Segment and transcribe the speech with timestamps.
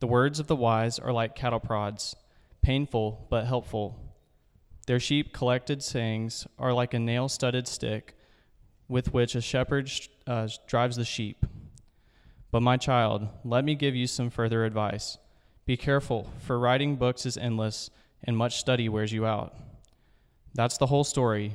[0.00, 2.16] The words of the wise are like cattle prods,
[2.62, 3.98] painful but helpful.
[4.86, 8.16] Their sheep collected sayings are like a nail studded stick
[8.88, 9.90] with which a shepherd
[10.26, 11.44] uh, drives the sheep.
[12.50, 15.18] But, my child, let me give you some further advice.
[15.64, 17.90] Be careful, for writing books is endless,
[18.24, 19.54] and much study wears you out.
[20.54, 21.54] That's the whole story.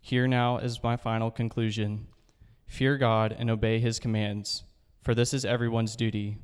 [0.00, 2.06] Here now is my final conclusion
[2.66, 4.64] Fear God and obey his commands,
[5.02, 6.38] for this is everyone's duty.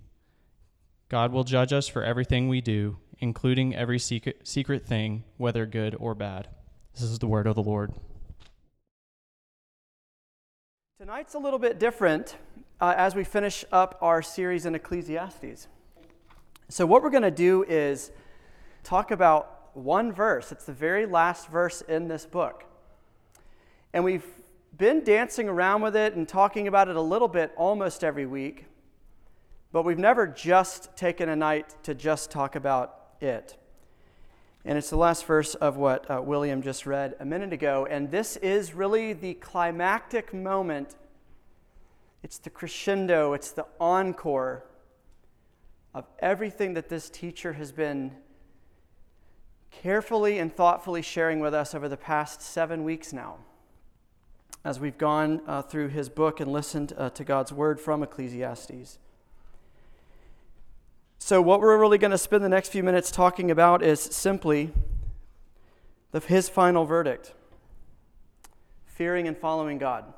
[1.08, 5.96] God will judge us for everything we do, including every secret, secret thing, whether good
[5.98, 6.48] or bad.
[6.94, 7.92] This is the word of the Lord.
[11.03, 12.36] Tonight's a little bit different
[12.81, 15.67] uh, as we finish up our series in Ecclesiastes.
[16.69, 18.12] So, what we're going to do is
[18.84, 20.53] talk about one verse.
[20.53, 22.67] It's the very last verse in this book.
[23.92, 24.25] And we've
[24.78, 28.66] been dancing around with it and talking about it a little bit almost every week,
[29.72, 33.56] but we've never just taken a night to just talk about it.
[34.64, 37.86] And it's the last verse of what uh, William just read a minute ago.
[37.91, 40.94] And this is really the climactic moment.
[42.22, 44.64] It's the crescendo, it's the encore
[45.94, 48.12] of everything that this teacher has been
[49.70, 53.38] carefully and thoughtfully sharing with us over the past seven weeks now.
[54.64, 58.98] As we've gone uh, through his book and listened uh, to God's word from Ecclesiastes.
[61.25, 64.73] So, what we're really going to spend the next few minutes talking about is simply
[66.11, 67.33] the, his final verdict
[68.87, 70.12] fearing and following God.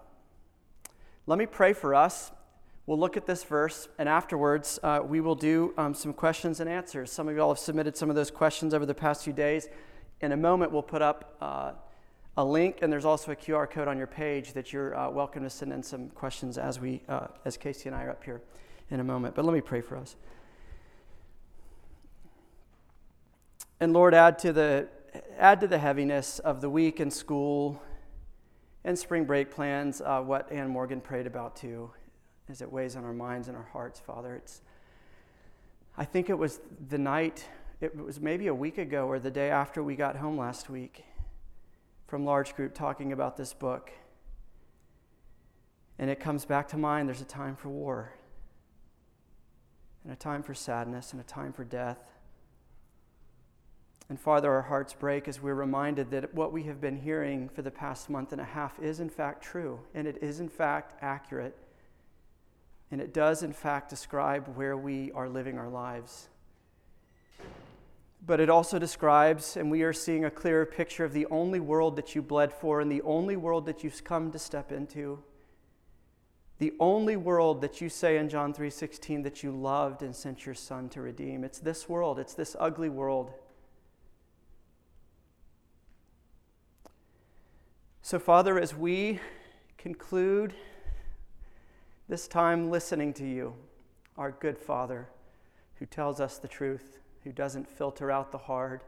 [1.26, 2.32] Let me pray for us
[2.86, 6.70] We'll look at this verse, and afterwards, uh, we will do um, some questions and
[6.70, 7.12] answers.
[7.12, 9.68] Some of you all have submitted some of those questions over the past few days.
[10.22, 11.72] In a moment, we'll put up uh,
[12.38, 15.42] a link, and there's also a QR code on your page that you're uh, welcome
[15.42, 18.40] to send in some questions as we, uh, as Casey and I are up here
[18.90, 19.34] in a moment.
[19.34, 20.16] But let me pray for us.
[23.80, 24.88] And Lord, add to the
[25.38, 27.80] add to the heaviness of the week in school
[28.84, 31.90] and spring break plans uh, what Ann Morgan prayed about too
[32.48, 34.36] as it weighs on our minds and our hearts, Father.
[34.36, 34.60] It's,
[35.96, 37.48] I think it was the night,
[37.80, 41.04] it was maybe a week ago or the day after we got home last week
[42.06, 43.90] from large group talking about this book.
[45.98, 48.12] And it comes back to mind there's a time for war,
[50.02, 51.98] and a time for sadness, and a time for death.
[54.08, 57.62] And Father, our hearts break as we're reminded that what we have been hearing for
[57.62, 60.94] the past month and a half is in fact true, and it is in fact
[61.00, 61.56] accurate.
[62.90, 66.28] And it does, in fact, describe where we are living our lives.
[68.26, 71.96] But it also describes, and we are seeing a clearer picture of the only world
[71.96, 75.22] that you bled for and the only world that you've come to step into.
[76.58, 80.54] The only world that you say in John 3:16 that you loved and sent your
[80.54, 81.42] son to redeem.
[81.42, 83.32] It's this world, it's this ugly world.
[88.04, 89.18] So Father, as we
[89.78, 90.52] conclude
[92.06, 93.54] this time listening to you,
[94.18, 95.08] our good Father,
[95.76, 98.82] who tells us the truth, who doesn't filter out the hard.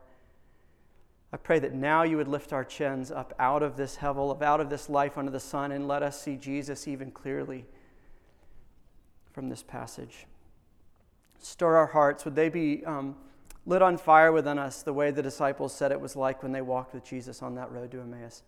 [1.33, 4.61] I pray that now you would lift our chins up out of this hevel, out
[4.61, 7.65] of this life under the sun, and let us see Jesus even clearly
[9.33, 10.27] from this passage.
[11.39, 12.27] Stir our hearts.
[12.27, 13.17] Would they be um,
[13.65, 16.61] lit on fire within us the way the disciples said it was like when they
[16.61, 18.43] walked with Jesus on that road to Emmaus?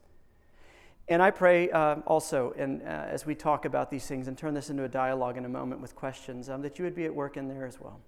[1.08, 4.52] And I pray uh, also, and uh, as we talk about these things and turn
[4.52, 7.14] this into a dialogue in a moment with questions, um, that you would be at
[7.14, 7.98] work in there as well.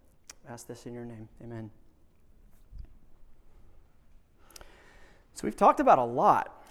[0.47, 1.29] I ask this in your name.
[1.43, 1.71] Amen.
[5.33, 6.63] So we've talked about a lot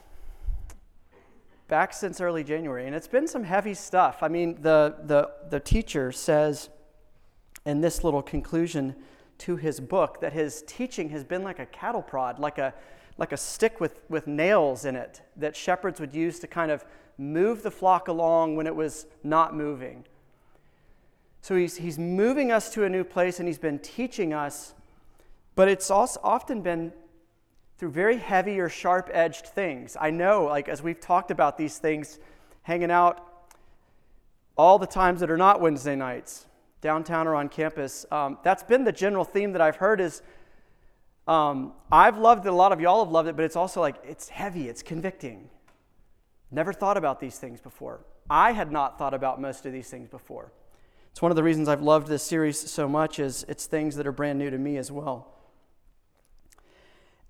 [1.68, 4.22] back since early January, and it's been some heavy stuff.
[4.22, 6.70] I mean, the, the, the teacher says
[7.66, 8.96] in this little conclusion
[9.40, 12.74] to his book that his teaching has been like a cattle prod, like a
[13.19, 16.86] like a stick with, with nails in it that shepherds would use to kind of
[17.18, 20.06] move the flock along when it was not moving.
[21.42, 24.74] So he's, he's moving us to a new place and he's been teaching us,
[25.56, 26.94] but it's also often been
[27.77, 29.98] through very heavy or sharp edged things.
[30.00, 32.19] I know, like, as we've talked about these things,
[32.63, 33.25] hanging out
[34.57, 36.45] all the times that are not Wednesday nights,
[36.81, 40.22] downtown or on campus, um, that's been the general theme that I've heard is
[41.30, 43.98] um, I've loved it, a lot of y'all have loved it, but it's also like,
[44.04, 45.52] it's heavy, it's convicting.
[46.50, 48.00] Never thought about these things before.
[48.31, 50.52] I had not thought about most of these things before.
[51.12, 54.08] It's one of the reasons I've loved this series so much is it's things that
[54.08, 55.36] are brand new to me as well.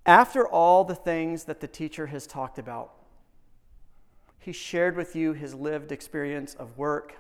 [0.06, 2.94] After all the things that the teacher has talked about,
[4.40, 7.18] he shared with you his lived experience of work,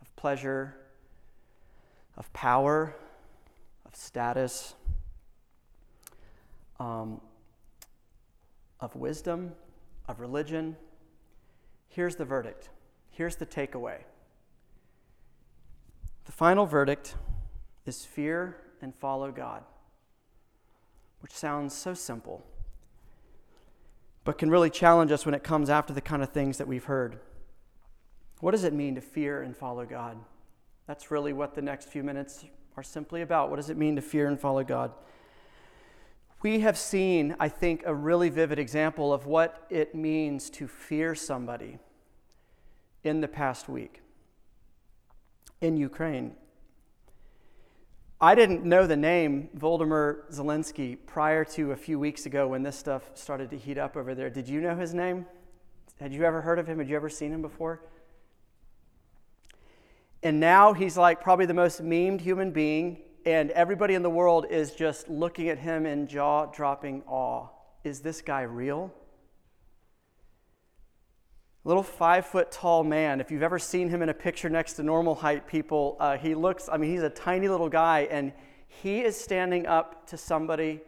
[0.00, 0.74] of pleasure,
[2.16, 2.96] of power,
[3.84, 4.74] of status,
[6.80, 7.20] um,
[8.80, 9.52] of wisdom,
[10.06, 10.76] of religion.
[11.88, 12.70] Here's the verdict.
[13.10, 13.98] Here's the takeaway.
[16.24, 17.14] The final verdict
[17.86, 19.64] is fear and follow God,
[21.20, 22.44] which sounds so simple,
[24.24, 26.84] but can really challenge us when it comes after the kind of things that we've
[26.84, 27.18] heard.
[28.40, 30.18] What does it mean to fear and follow God?
[30.86, 32.44] That's really what the next few minutes
[32.76, 33.50] are simply about.
[33.50, 34.92] What does it mean to fear and follow God?
[36.40, 41.14] We have seen, I think, a really vivid example of what it means to fear
[41.14, 41.78] somebody
[43.02, 44.02] in the past week
[45.60, 46.36] in Ukraine.
[48.20, 52.76] I didn't know the name Volodymyr Zelensky prior to a few weeks ago when this
[52.76, 54.30] stuff started to heat up over there.
[54.30, 55.26] Did you know his name?
[56.00, 56.78] Had you ever heard of him?
[56.78, 57.80] Had you ever seen him before?
[60.22, 64.46] And now he's like probably the most memed human being, and everybody in the world
[64.50, 67.48] is just looking at him in jaw dropping awe.
[67.84, 68.92] Is this guy real?
[71.64, 73.20] Little five foot tall man.
[73.20, 76.34] If you've ever seen him in a picture next to normal height people, uh, he
[76.34, 78.32] looks, I mean, he's a tiny little guy, and
[78.66, 80.80] he is standing up to somebody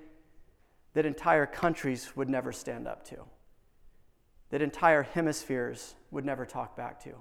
[0.94, 3.16] that entire countries would never stand up to,
[4.50, 7.14] that entire hemispheres would never talk back to.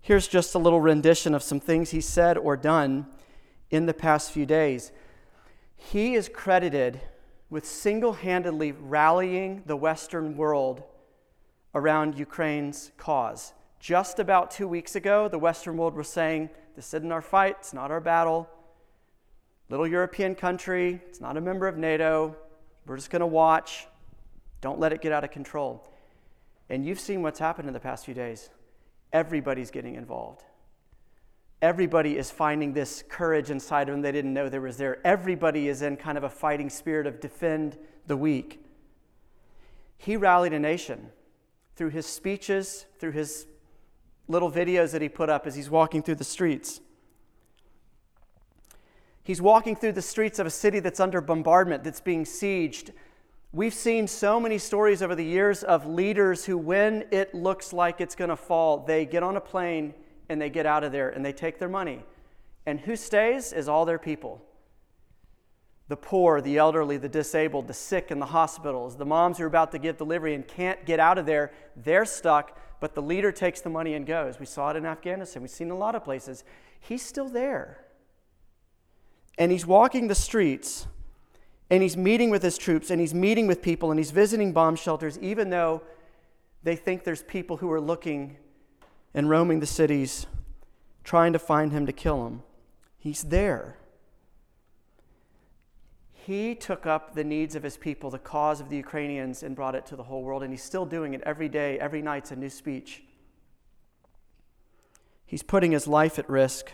[0.00, 3.06] Here's just a little rendition of some things he said or done
[3.70, 4.92] in the past few days.
[5.76, 7.00] He is credited
[7.50, 10.82] with single handedly rallying the Western world
[11.74, 13.52] around Ukraine's cause.
[13.80, 17.72] Just about two weeks ago, the Western world was saying, This isn't our fight, it's
[17.72, 18.48] not our battle.
[19.70, 22.34] Little European country, it's not a member of NATO.
[22.86, 23.86] We're just going to watch.
[24.60, 25.86] Don't let it get out of control.
[26.70, 28.50] And you've seen what's happened in the past few days
[29.12, 30.44] everybody's getting involved.
[31.60, 35.04] Everybody is finding this courage inside of them they didn't know there was there.
[35.04, 37.76] Everybody is in kind of a fighting spirit of defend
[38.06, 38.64] the weak.
[39.96, 41.10] He rallied a nation
[41.74, 43.46] through his speeches, through his
[44.28, 46.80] little videos that he put up as he's walking through the streets.
[49.24, 52.92] He's walking through the streets of a city that's under bombardment, that's being sieged.
[53.50, 58.00] We've seen so many stories over the years of leaders who, when it looks like
[58.00, 59.94] it's going to fall, they get on a plane
[60.28, 62.04] and they get out of there and they take their money.
[62.66, 64.44] And who stays is all their people
[65.88, 69.46] the poor, the elderly, the disabled, the sick in the hospitals, the moms who are
[69.46, 71.50] about to give delivery and can't get out of there.
[71.76, 74.38] They're stuck, but the leader takes the money and goes.
[74.38, 76.44] We saw it in Afghanistan, we've seen a lot of places.
[76.78, 77.86] He's still there.
[79.38, 80.86] And he's walking the streets
[81.70, 84.76] and he's meeting with his troops and he's meeting with people and he's visiting bomb
[84.76, 85.82] shelters, even though
[86.62, 88.36] they think there's people who are looking
[89.14, 90.26] and roaming the cities
[91.04, 92.42] trying to find him to kill him.
[92.98, 93.76] He's there.
[96.12, 99.74] He took up the needs of his people, the cause of the Ukrainians, and brought
[99.74, 100.42] it to the whole world.
[100.42, 103.02] And he's still doing it every day, every night's a new speech.
[105.24, 106.72] He's putting his life at risk.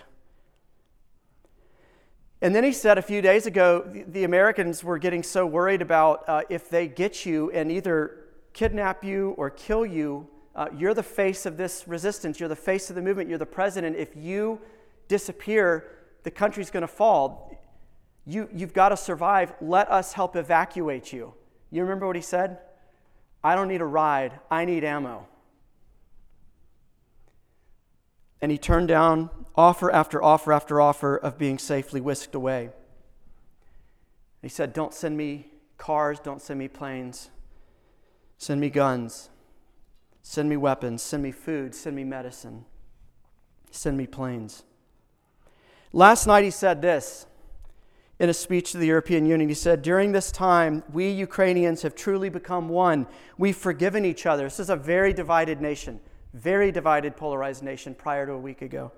[2.45, 6.29] And then he said a few days ago the, Americans were getting so worried about
[6.29, 8.19] uh, if they get you and either
[8.53, 12.91] kidnap you or kill you, uh, you're the face of this resistance, you're the face
[12.91, 13.97] of the movement, you're the president.
[13.97, 14.61] If you
[15.09, 15.91] disappear,
[16.23, 17.51] the country's going to fall.
[18.27, 19.55] You, you've got to survive.
[19.63, 21.33] Let us help evacuate you.
[21.71, 22.59] You remember what he said?
[23.43, 25.27] I don't need a ride, I need ammo.
[28.43, 32.71] And he turned down offer after offer after offer of being safely whisked away.
[34.43, 35.47] He said, Don't send me
[35.79, 37.31] cars, don't send me planes,
[38.37, 39.31] send me guns,
[40.23, 42.65] send me weapons, send me food, send me medicine,
[43.71, 44.65] send me planes.
[45.93, 47.27] Last night he said this
[48.19, 49.49] in a speech to the European Union.
[49.49, 53.07] He said, During this time, we Ukrainians have truly become one.
[53.39, 54.45] We've forgiven each other.
[54.45, 56.01] This is a very divided nation,
[56.33, 58.93] very divided, polarized nation prior to a week ago.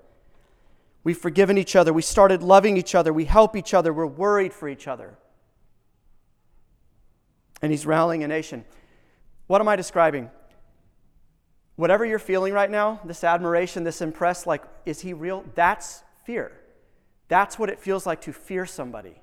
[1.07, 1.93] We've forgiven each other.
[1.93, 3.13] We started loving each other.
[3.13, 3.93] We help each other.
[3.93, 5.17] We're worried for each other.
[7.61, 8.65] And he's rallying a nation.
[9.45, 10.29] What am I describing?
[11.77, 15.45] Whatever you're feeling right now, this admiration, this impress, like, is he real?
[15.55, 16.51] That's fear.
[17.29, 19.15] That's what it feels like to fear somebody.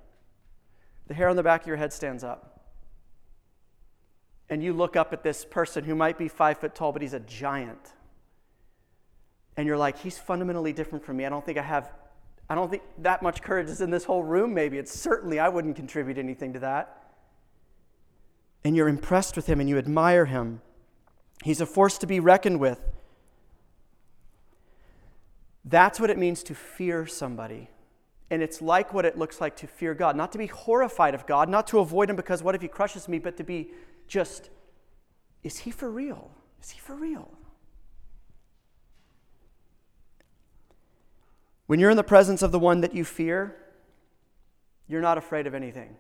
[1.09, 2.63] The hair on the back of your head stands up.
[4.49, 7.13] and you look up at this person who might be five foot tall, but he's
[7.13, 7.93] a giant.
[9.57, 11.27] And you're like, he's fundamentally different from me.
[11.27, 11.93] I don't think I have,
[12.49, 14.79] I don't think that much courage is in this whole room, maybe.
[14.79, 17.03] It's certainly, I wouldn't contribute anything to that.
[18.65, 20.61] And you're impressed with him and you admire him.
[21.43, 22.81] He's a force to be reckoned with.
[25.65, 27.69] That's what it means to fear somebody.
[28.31, 30.17] And it's like what it looks like to fear God.
[30.17, 33.09] Not to be horrified of God, not to avoid Him because what if He crushes
[33.09, 33.71] me, but to be
[34.09, 34.51] just,
[35.43, 36.31] is He for real?
[36.63, 37.31] Is He for real?
[41.67, 43.57] When you're in the presence of the one that you fear,
[44.87, 45.97] you're not afraid of anything.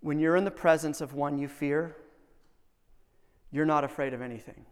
[0.00, 1.96] When you're in the presence of one you fear,
[3.50, 4.66] you're not afraid of anything.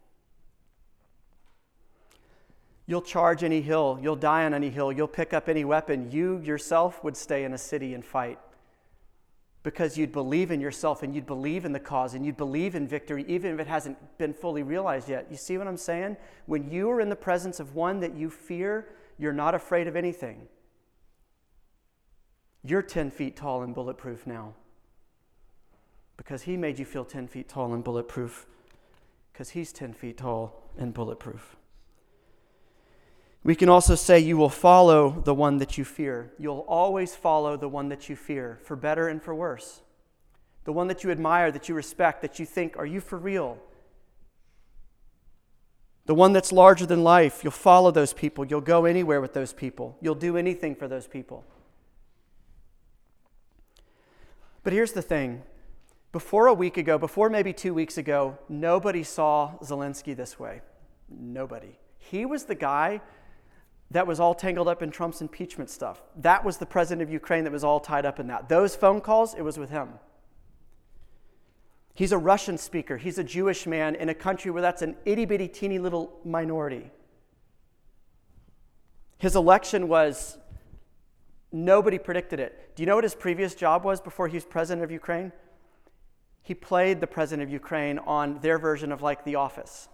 [2.86, 6.10] You'll charge any hill, you'll die on any hill, you'll pick up any weapon.
[6.10, 8.38] You yourself would stay in a city and fight
[9.62, 12.88] because you'd believe in yourself and you'd believe in the cause and you'd believe in
[12.88, 15.26] victory, even if it hasn't been fully realized yet.
[15.30, 16.16] You see what I'm saying?
[16.46, 18.88] When you are in the presence of one that you fear,
[19.18, 20.48] you're not afraid of anything.
[22.64, 24.54] You're 10 feet tall and bulletproof now
[26.16, 28.46] because he made you feel 10 feet tall and bulletproof
[29.32, 31.56] because he's 10 feet tall and bulletproof.
[33.44, 36.32] We can also say you will follow the one that you fear.
[36.38, 39.82] You'll always follow the one that you fear, for better and for worse.
[40.64, 43.58] The one that you admire, that you respect, that you think, are you for real?
[46.06, 47.42] The one that's larger than life.
[47.42, 48.44] You'll follow those people.
[48.44, 49.96] You'll go anywhere with those people.
[50.00, 51.44] You'll do anything for those people.
[54.62, 55.42] But here's the thing
[56.12, 60.60] before a week ago, before maybe two weeks ago, nobody saw Zelensky this way.
[61.08, 61.78] Nobody.
[61.98, 63.00] He was the guy
[63.92, 66.02] that was all tangled up in Trump's impeachment stuff.
[66.16, 68.48] That was the president of Ukraine that was all tied up in that.
[68.48, 69.90] Those phone calls, it was with him.
[71.94, 72.96] He's a Russian speaker.
[72.96, 76.90] He's a Jewish man in a country where that's an itty bitty, teeny little minority.
[79.18, 80.38] His election was,
[81.52, 82.74] nobody predicted it.
[82.74, 85.32] Do you know what his previous job was before he was president of Ukraine?
[86.42, 89.88] He played the president of Ukraine on their version of like The Office,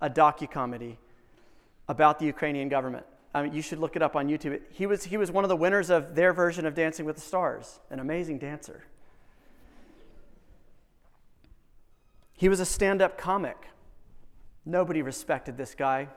[0.00, 0.98] a docu comedy
[1.88, 3.06] about the Ukrainian government.
[3.34, 4.60] Mean, you should look it up on YouTube.
[4.70, 7.22] He was, he was one of the winners of their version of Dancing with the
[7.22, 8.84] Stars, an amazing dancer.
[12.34, 13.68] He was a stand up comic.
[14.66, 16.08] Nobody respected this guy.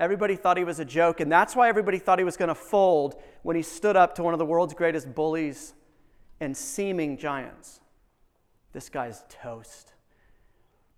[0.00, 2.54] Everybody thought he was a joke, and that's why everybody thought he was going to
[2.54, 5.74] fold when he stood up to one of the world's greatest bullies
[6.40, 7.80] and seeming giants.
[8.72, 9.92] This guy's toast.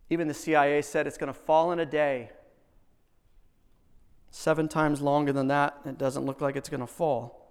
[0.09, 2.31] Even the CIA said it's going to fall in a day
[4.37, 5.79] seven times longer than that.
[5.87, 7.43] It doesn't look like it's going to fall.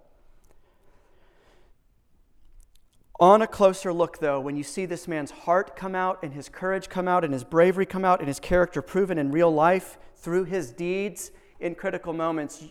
[3.18, 6.48] On a closer look, though, when you see this man's heart come out and his
[6.48, 9.98] courage come out and his bravery come out and his character proven in real life
[10.16, 12.62] through his deeds in critical moments,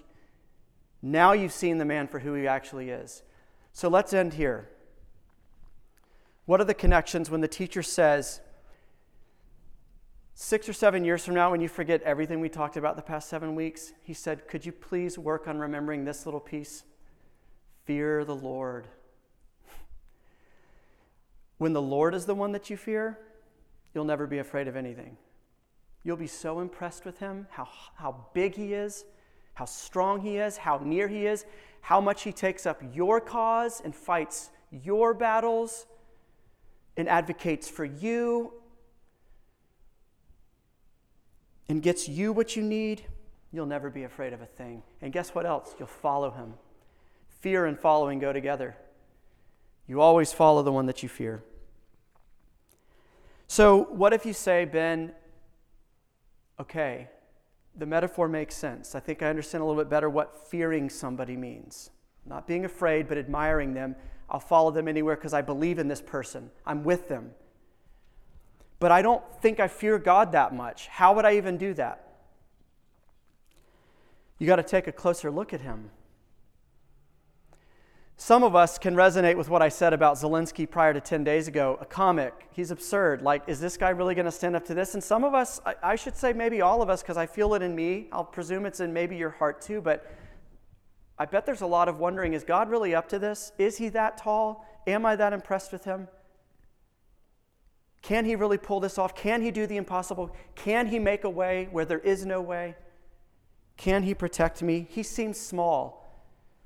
[1.01, 3.21] now you've seen the man for who he actually is.
[3.73, 4.69] So let's end here.
[6.45, 8.39] What are the connections when the teacher says,
[10.37, 13.29] Six or seven years from now, when you forget everything we talked about the past
[13.29, 16.83] seven weeks, he said, Could you please work on remembering this little piece?
[17.85, 18.87] Fear the Lord.
[21.57, 23.17] When the Lord is the one that you fear,
[23.93, 25.15] you'll never be afraid of anything.
[26.03, 29.05] You'll be so impressed with him, how, how big he is,
[29.53, 31.45] how strong he is, how near he is,
[31.79, 35.87] how much he takes up your cause and fights your battles
[36.97, 38.51] and advocates for you
[41.69, 43.03] and gets you what you need,
[43.51, 44.83] you'll never be afraid of a thing.
[45.01, 45.75] And guess what else?
[45.79, 46.53] You'll follow him.
[47.41, 48.75] Fear and following go together.
[49.87, 51.43] You always follow the one that you fear.
[53.47, 55.11] So, what if you say, Ben,
[56.59, 57.09] okay,
[57.75, 58.95] the metaphor makes sense.
[58.95, 61.91] I think I understand a little bit better what fearing somebody means.
[62.25, 63.95] Not being afraid, but admiring them.
[64.29, 66.49] I'll follow them anywhere because I believe in this person.
[66.65, 67.31] I'm with them
[68.79, 70.87] but I don't think I fear God that much.
[70.87, 72.01] How would I even do that?
[74.37, 75.91] You got to take a closer look at him.
[78.17, 81.49] Some of us can resonate with what I said about Zelensky prior to 10 days
[81.49, 81.77] ago.
[81.81, 83.21] A comic, he's absurd.
[83.21, 84.93] Like, is this guy really going to stand up to this?
[84.93, 87.53] And some of us, I, I should say maybe all of us, because I feel
[87.55, 88.07] it in me.
[88.13, 90.09] I'll presume it's in maybe your heart too, but
[91.17, 93.51] I bet there's a lot of wondering is God really up to this?
[93.57, 94.65] Is he that tall?
[94.87, 96.07] Am I that impressed with him?
[98.05, 99.15] Can he really pull this off?
[99.15, 100.29] Can he do the impossible?
[100.53, 102.75] Can he make a way where there is no way?
[103.77, 104.85] Can he protect me?
[104.91, 106.07] He seems small.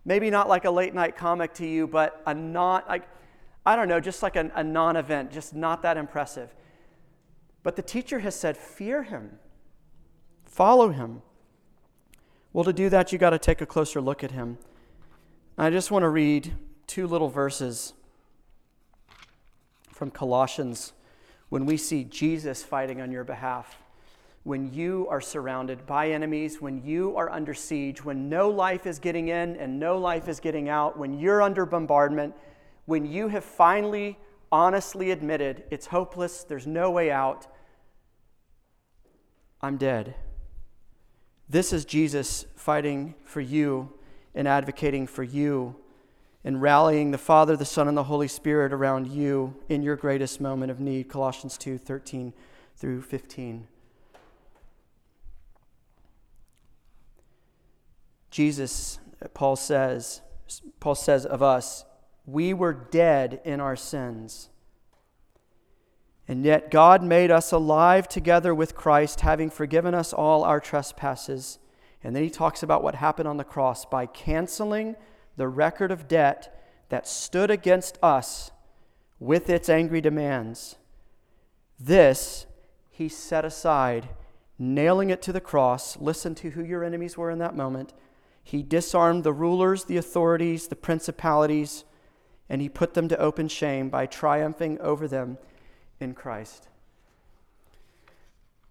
[0.04, 3.08] Maybe not like a late night comic to you, but a not like
[3.66, 6.54] I don't know, just like a, a non event, just not that impressive.
[7.64, 9.40] But the teacher has said, Fear him,
[10.44, 11.22] follow him.
[12.52, 14.58] Well, to do that, you got to take a closer look at him.
[15.58, 16.54] I just want to read
[16.86, 17.94] two little verses
[19.94, 20.92] from Colossians
[21.50, 23.78] when we see Jesus fighting on your behalf,
[24.44, 29.00] when you are surrounded by enemies, when you are under siege, when no life is
[29.00, 32.34] getting in and no life is getting out, when you're under bombardment,
[32.86, 34.18] when you have finally
[34.52, 37.48] honestly admitted it's hopeless, there's no way out,
[39.62, 40.16] I'm dead.
[41.50, 43.92] This is Jesus fighting for you
[44.34, 45.76] and advocating for you
[46.50, 50.42] and rallying the Father, the Son, and the Holy Spirit around you in your greatest
[50.42, 51.08] moment of need.
[51.08, 52.34] Colossians 2 13
[52.76, 53.68] through 15.
[58.32, 58.98] Jesus,
[59.36, 60.22] Paul says,
[60.80, 61.86] Paul says of us,
[62.26, 64.50] we were dead in our sins.
[66.28, 71.60] And yet God made us alive together with Christ, having forgiven us all our trespasses.
[72.04, 74.96] And then he talks about what happened on the cross by canceling
[75.40, 76.54] the record of debt
[76.90, 78.52] that stood against us
[79.20, 80.76] with its angry demands.
[81.80, 82.46] This
[82.90, 84.10] he set aside,
[84.58, 85.98] nailing it to the cross.
[85.98, 87.94] Listen to who your enemies were in that moment.
[88.44, 91.86] He disarmed the rulers, the authorities, the principalities,
[92.50, 95.38] and he put them to open shame by triumphing over them
[96.02, 96.69] in Christ.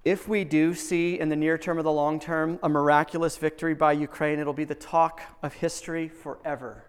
[0.05, 3.75] If we do see in the near term or the long term a miraculous victory
[3.75, 6.85] by Ukraine, it'll be the talk of history forever.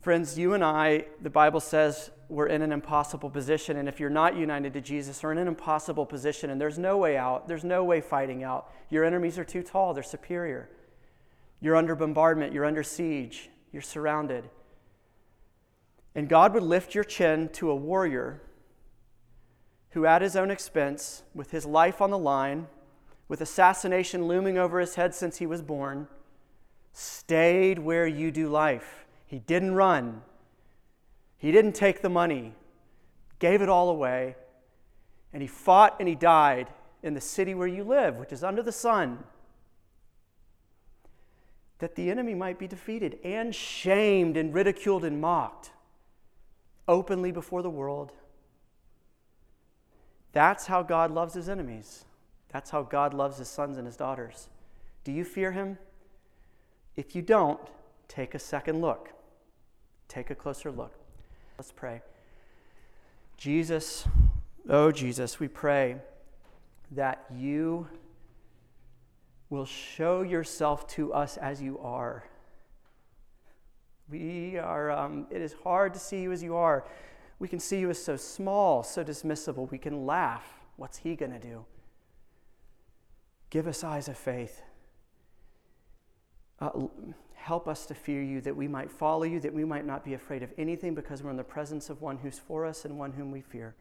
[0.00, 3.76] Friends, you and I, the Bible says we're in an impossible position.
[3.76, 6.96] And if you're not united to Jesus, we're in an impossible position and there's no
[6.96, 7.46] way out.
[7.46, 8.72] There's no way fighting out.
[8.88, 10.70] Your enemies are too tall, they're superior.
[11.60, 14.48] You're under bombardment, you're under siege, you're surrounded.
[16.14, 18.40] And God would lift your chin to a warrior
[19.90, 22.68] who, at his own expense, with his life on the line,
[23.28, 26.08] with assassination looming over his head since he was born,
[26.92, 29.06] stayed where you do life.
[29.26, 30.22] He didn't run,
[31.36, 32.54] he didn't take the money,
[33.38, 34.36] gave it all away,
[35.32, 36.68] and he fought and he died
[37.02, 39.24] in the city where you live, which is under the sun.
[41.78, 45.70] That the enemy might be defeated and shamed and ridiculed and mocked
[46.86, 48.12] openly before the world
[50.32, 52.04] that's how God loves his enemies.
[52.50, 54.48] That's how God loves his sons and his daughters.
[55.04, 55.78] Do you fear him?
[56.96, 57.60] If you don't,
[58.08, 59.10] take a second look.
[60.08, 60.92] Take a closer look.
[61.56, 62.02] Let's pray.
[63.36, 64.06] Jesus,
[64.68, 65.96] oh Jesus, we pray
[66.90, 67.86] that you
[69.48, 72.24] will show yourself to us as you are.
[74.10, 76.84] We are, um, it is hard to see you as you are.
[77.40, 79.68] We can see you as so small, so dismissible.
[79.70, 80.46] We can laugh.
[80.76, 81.64] What's he going to do?
[83.48, 84.62] Give us eyes of faith.
[86.60, 86.70] Uh,
[87.34, 90.14] help us to fear you, that we might follow you, that we might not be
[90.14, 93.12] afraid of anything because we're in the presence of one who's for us and one
[93.12, 93.74] whom we fear.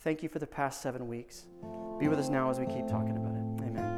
[0.00, 1.46] Thank you for the past seven weeks.
[1.98, 3.68] Be with us now as we keep talking about it.
[3.68, 3.91] Amen.